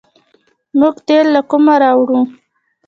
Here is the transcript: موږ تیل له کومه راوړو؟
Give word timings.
موږ 0.79 0.95
تیل 1.07 1.27
له 1.35 1.41
کومه 1.49 1.75
راوړو؟ 1.83 2.19